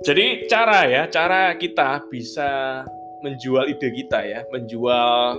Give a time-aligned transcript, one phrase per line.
[0.00, 2.80] Jadi cara ya, cara kita bisa
[3.20, 5.36] menjual ide kita ya, menjual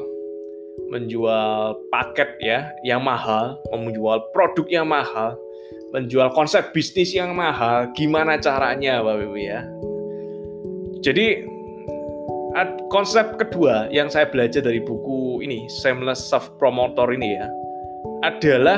[0.93, 5.33] menjual paket ya yang mahal, menjual produk yang mahal,
[5.97, 9.65] menjual konsep bisnis yang mahal, gimana caranya Bapak Ibu ya?
[11.01, 11.41] Jadi
[12.93, 17.49] konsep kedua yang saya belajar dari buku ini, Shameless Self Promoter ini ya,
[18.21, 18.77] adalah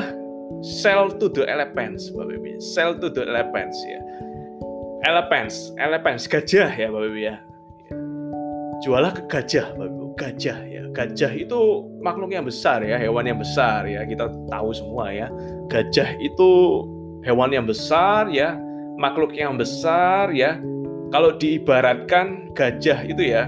[0.64, 2.56] sell to the elephants, Bapak Ibu.
[2.56, 4.00] Sell to the elephants ya
[5.04, 7.36] elephants, elephants, gajah ya Bapak Ibu ya.
[8.82, 10.82] Jualah ke gajah Bapak Ibu, gajah ya.
[10.94, 11.60] Gajah itu
[12.00, 14.06] makhluk yang besar ya, hewan yang besar ya.
[14.08, 15.28] Kita tahu semua ya.
[15.68, 16.50] Gajah itu
[17.26, 18.56] hewan yang besar ya,
[18.96, 20.56] makhluk yang besar ya.
[21.12, 23.46] Kalau diibaratkan gajah itu ya,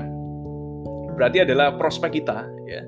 [1.16, 2.82] berarti adalah prospek kita ya.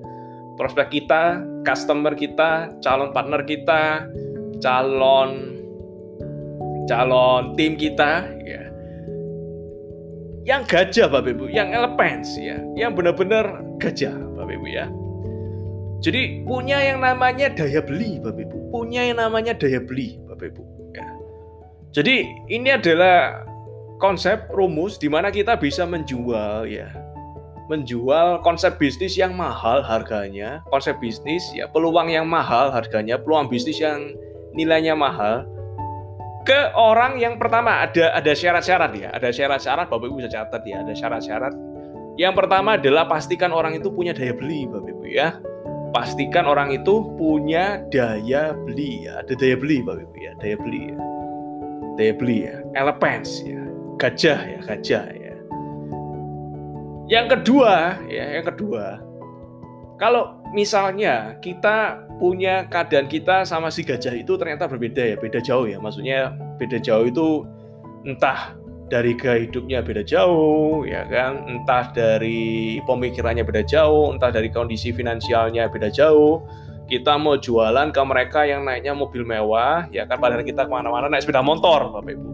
[0.58, 4.10] Prospek kita, customer kita, calon partner kita,
[4.58, 5.58] calon
[6.89, 8.69] calon tim kita ya
[10.48, 14.89] yang gajah Bapak Ibu, yang elephants ya, yang benar-benar gajah Bapak Ibu ya.
[16.00, 20.64] Jadi punya yang namanya daya beli Bapak Ibu, punya yang namanya daya beli Bapak Ibu
[20.97, 21.05] ya.
[21.92, 23.44] Jadi ini adalah
[24.00, 26.89] konsep rumus di mana kita bisa menjual ya.
[27.69, 33.77] Menjual konsep bisnis yang mahal harganya, konsep bisnis ya, peluang yang mahal harganya, peluang bisnis
[33.77, 34.16] yang
[34.56, 35.44] nilainya mahal
[36.48, 40.80] ke orang yang pertama ada ada syarat-syarat ya, ada syarat-syarat Bapak Ibu bisa catat ya,
[40.80, 41.52] ada syarat-syarat.
[42.16, 45.36] Yang pertama adalah pastikan orang itu punya daya beli Bapak Ibu ya.
[45.92, 50.82] Pastikan orang itu punya daya beli ya, ada daya beli Bapak Ibu ya, daya beli
[50.88, 50.96] ya.
[52.00, 53.60] Daya beli ya, elephants ya,
[54.00, 55.34] gajah ya, gajah ya.
[57.12, 59.04] Yang kedua ya, yang kedua
[59.98, 65.66] kalau misalnya kita punya keadaan kita sama si gajah itu ternyata berbeda ya, beda jauh
[65.69, 65.78] ya.
[65.78, 67.47] Maksudnya beda jauh itu
[68.04, 68.56] entah
[68.88, 71.44] dari gaya hidupnya beda jauh, ya kan?
[71.44, 76.41] Entah dari pemikirannya beda jauh, entah dari kondisi finansialnya beda jauh.
[76.88, 80.16] Kita mau jualan ke mereka yang naiknya mobil mewah, ya kan?
[80.16, 82.31] Padahal kita ke mana-mana naik sepeda motor, Bapak Ibu.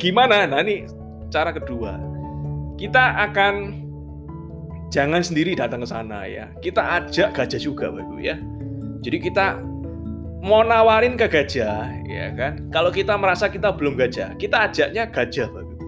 [0.00, 0.48] Gimana?
[0.48, 0.88] Nah ini
[1.28, 2.00] cara kedua.
[2.80, 3.84] Kita akan
[4.90, 6.50] jangan sendiri datang ke sana ya.
[6.58, 8.36] Kita ajak gajah juga, Bapak Ibu ya
[9.00, 9.46] jadi kita
[10.44, 12.68] mau nawarin ke gajah, ya kan?
[12.68, 15.86] Kalau kita merasa kita belum gajah, kita ajaknya gajah, Bapak Ibu.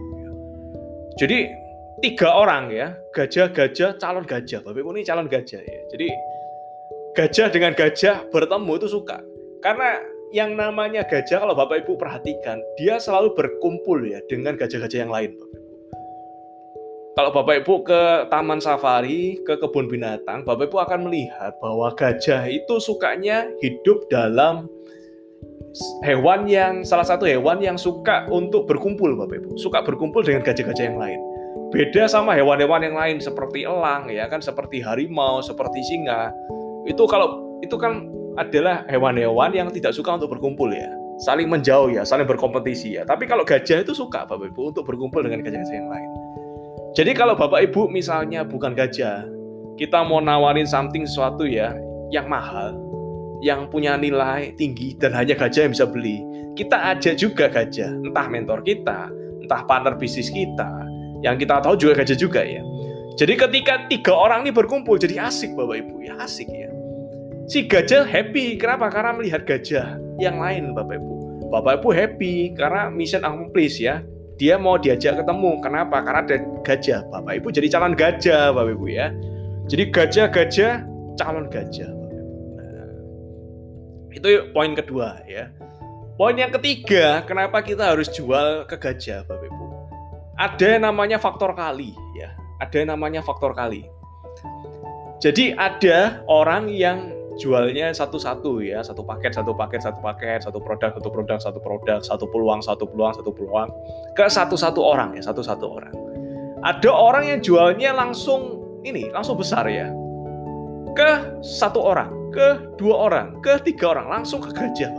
[1.20, 1.38] Jadi
[2.00, 4.64] tiga orang ya, gajah-gajah, calon gajah.
[4.64, 5.80] Bapak Ibu ini calon gajah ya.
[5.92, 6.08] Jadi
[7.12, 9.20] gajah dengan gajah bertemu itu suka.
[9.60, 10.00] Karena
[10.32, 15.36] yang namanya gajah kalau Bapak Ibu perhatikan, dia selalu berkumpul ya dengan gajah-gajah yang lain,
[15.36, 15.61] Bapak
[17.12, 18.02] kalau Bapak Ibu ke
[18.32, 24.64] taman safari, ke kebun binatang, Bapak Ibu akan melihat bahwa gajah itu sukanya hidup dalam
[26.04, 30.84] hewan yang salah satu hewan yang suka untuk berkumpul Bapak Ibu, suka berkumpul dengan gajah-gajah
[30.88, 31.20] yang lain.
[31.68, 36.32] Beda sama hewan-hewan yang lain seperti elang ya kan, seperti harimau, seperti singa.
[36.88, 38.08] Itu kalau itu kan
[38.40, 40.88] adalah hewan-hewan yang tidak suka untuk berkumpul ya.
[41.20, 43.04] Saling menjauh ya, saling berkompetisi ya.
[43.04, 46.10] Tapi kalau gajah itu suka Bapak Ibu untuk berkumpul dengan gajah-gajah yang lain.
[46.92, 49.24] Jadi kalau Bapak Ibu misalnya bukan gajah,
[49.80, 51.72] kita mau nawarin something sesuatu ya
[52.12, 52.76] yang mahal,
[53.40, 56.20] yang punya nilai tinggi dan hanya gajah yang bisa beli,
[56.52, 59.08] kita ajak juga gajah, entah mentor kita,
[59.40, 60.68] entah partner bisnis kita,
[61.24, 62.60] yang kita tahu juga gajah juga ya.
[63.16, 66.68] Jadi ketika tiga orang ini berkumpul jadi asik Bapak Ibu ya asik ya.
[67.48, 68.92] Si gajah happy kenapa?
[68.92, 71.48] Karena melihat gajah yang lain Bapak Ibu.
[71.48, 74.04] Bapak Ibu happy karena mission accomplished ya
[74.36, 75.60] dia mau diajak ketemu.
[75.60, 76.00] Kenapa?
[76.04, 77.00] Karena ada gajah.
[77.08, 79.12] Bapak Ibu jadi calon gajah, Bapak Ibu ya.
[79.68, 80.72] Jadi gajah-gajah
[81.16, 81.90] calon gajah.
[82.58, 82.86] Nah,
[84.12, 85.52] itu poin kedua ya.
[86.16, 89.64] Poin yang ketiga, kenapa kita harus jual ke gajah, Bapak Ibu?
[90.36, 92.32] Ada yang namanya faktor kali ya.
[92.60, 93.88] Ada yang namanya faktor kali.
[95.22, 100.90] Jadi ada orang yang jualnya satu-satu ya, satu paket, satu paket, satu paket, satu produk,
[100.92, 103.68] satu produk, satu produk, satu peluang, satu peluang, satu peluang
[104.12, 105.94] ke satu-satu orang ya, satu-satu orang.
[106.62, 109.90] Ada orang yang jualnya langsung ini, langsung besar ya.
[110.92, 114.92] Ke satu orang, ke dua orang, ke tiga orang, langsung ke gajah.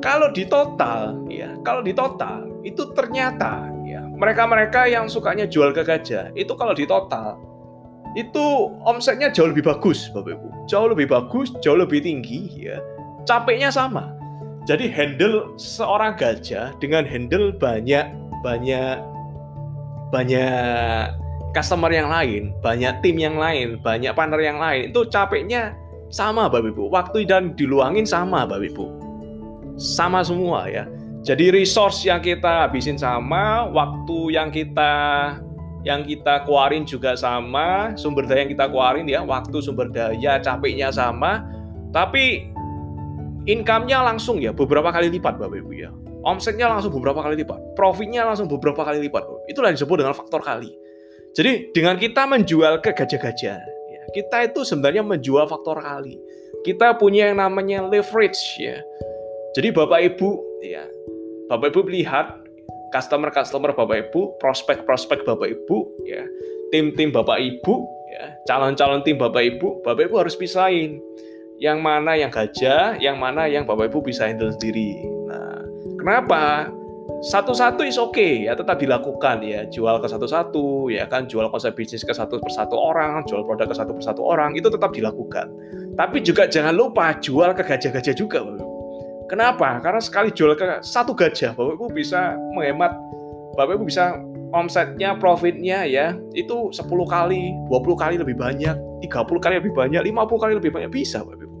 [0.00, 5.84] Kalau di total ya, kalau di total itu ternyata ya, mereka-mereka yang sukanya jual ke
[5.84, 7.40] gajah, itu kalau di total
[8.14, 10.48] itu omsetnya jauh lebih bagus Bapak Ibu.
[10.70, 12.78] Jauh lebih bagus, jauh lebih tinggi ya.
[13.26, 14.14] Capeknya sama.
[14.64, 18.08] Jadi handle seorang gajah dengan handle banyak
[18.40, 18.96] banyak
[20.08, 21.12] banyak
[21.54, 25.74] customer yang lain, banyak tim yang lain, banyak partner yang lain, itu capeknya
[26.10, 26.90] sama Bapak Ibu.
[26.90, 28.86] Waktu dan diluangin sama Bapak Ibu.
[29.74, 30.86] Sama semua ya.
[31.24, 34.92] Jadi resource yang kita habisin sama, waktu yang kita
[35.84, 40.88] yang kita keluarin juga sama, sumber daya yang kita keluarin ya, waktu sumber daya, capeknya
[40.88, 41.44] sama,
[41.92, 42.48] tapi
[43.44, 45.92] income-nya langsung ya beberapa kali lipat Bapak Ibu ya.
[46.24, 49.28] Omsetnya langsung beberapa kali lipat, profitnya langsung beberapa kali lipat.
[49.44, 50.72] Itulah yang disebut dengan faktor kali.
[51.36, 53.60] Jadi dengan kita menjual ke gajah-gajah,
[53.92, 56.16] ya, kita itu sebenarnya menjual faktor kali.
[56.64, 58.80] Kita punya yang namanya leverage ya.
[59.52, 60.28] Jadi Bapak Ibu
[60.64, 60.88] ya
[61.46, 62.43] Bapak Ibu lihat
[62.94, 66.22] customer-customer Bapak Ibu, prospek-prospek Bapak Ibu, ya,
[66.70, 67.74] tim-tim Bapak Ibu,
[68.14, 71.02] ya, calon-calon tim Bapak Ibu, Bapak Ibu harus pisahin.
[71.58, 75.02] Yang mana yang gajah, yang mana yang Bapak Ibu bisa handle sendiri.
[75.26, 75.62] Nah,
[75.98, 76.70] kenapa?
[77.24, 78.52] Satu-satu is oke okay, ya.
[78.52, 79.64] Tetap dilakukan ya.
[79.72, 81.24] Jual ke satu-satu ya kan?
[81.24, 84.92] Jual konsep bisnis ke satu persatu orang jual produk ke satu persatu orang itu tetap
[84.92, 85.48] dilakukan.
[85.96, 88.44] Tapi juga jangan lupa jual ke gajah-gajah juga
[89.34, 89.82] Kenapa?
[89.82, 92.94] Karena sekali jual ke satu gajah, Bapak Ibu bisa menghemat,
[93.58, 94.14] Bapak Ibu bisa
[94.54, 100.38] omsetnya, profitnya ya, itu 10 kali, 20 kali lebih banyak, 30 kali lebih banyak, 50
[100.38, 101.56] kali lebih banyak, bisa Bapak Ibu.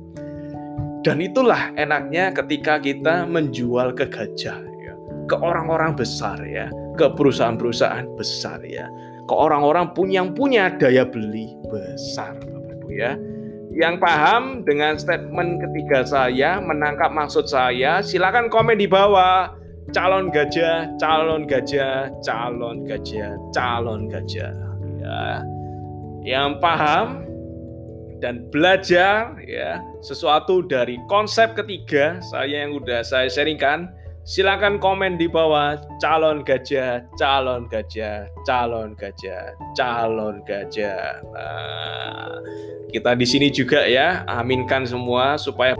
[1.02, 4.94] Dan itulah enaknya ketika kita menjual ke gajah, ya,
[5.26, 8.86] ke orang-orang besar ya, ke perusahaan-perusahaan besar ya,
[9.26, 13.18] ke orang-orang yang punya daya beli besar Bapak Ibu ya
[13.74, 19.50] yang paham dengan statement ketiga saya, menangkap maksud saya, silakan komen di bawah.
[19.92, 24.54] Calon gajah, calon gajah, calon gajah, calon gajah.
[25.02, 25.44] Ya.
[26.24, 27.06] Yang paham
[28.24, 33.92] dan belajar ya sesuatu dari konsep ketiga saya yang udah saya sharingkan
[34.24, 41.20] Silakan komen di bawah calon gajah, calon gajah, calon gajah, calon gajah.
[41.28, 42.32] Nah,
[42.88, 45.76] kita di sini juga ya, aminkan semua supaya